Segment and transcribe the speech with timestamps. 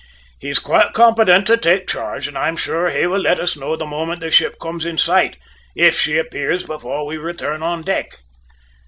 [0.39, 4.19] "He's quite competent to take charge, and I'm sure will let us know the moment
[4.21, 5.37] the ship comes in sight,
[5.75, 8.17] if she appears before we return on deck."